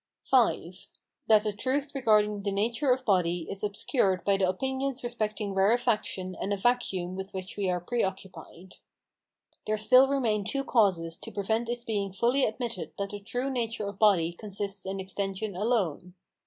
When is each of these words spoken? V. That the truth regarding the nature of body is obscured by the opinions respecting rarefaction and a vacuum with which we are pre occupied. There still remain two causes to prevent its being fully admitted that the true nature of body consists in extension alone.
V. 0.31 0.73
That 1.27 1.43
the 1.43 1.53
truth 1.53 1.93
regarding 1.93 2.37
the 2.37 2.51
nature 2.51 2.89
of 2.89 3.05
body 3.05 3.45
is 3.47 3.63
obscured 3.63 4.23
by 4.23 4.35
the 4.37 4.49
opinions 4.49 5.03
respecting 5.03 5.53
rarefaction 5.53 6.35
and 6.41 6.51
a 6.51 6.57
vacuum 6.57 7.15
with 7.15 7.35
which 7.35 7.55
we 7.55 7.69
are 7.69 7.79
pre 7.79 8.01
occupied. 8.03 8.77
There 9.67 9.77
still 9.77 10.07
remain 10.07 10.43
two 10.43 10.63
causes 10.63 11.17
to 11.17 11.31
prevent 11.31 11.69
its 11.69 11.83
being 11.83 12.11
fully 12.13 12.45
admitted 12.45 12.93
that 12.97 13.11
the 13.11 13.19
true 13.19 13.51
nature 13.51 13.87
of 13.87 13.99
body 13.99 14.33
consists 14.33 14.87
in 14.87 14.99
extension 14.99 15.55
alone. 15.55 16.15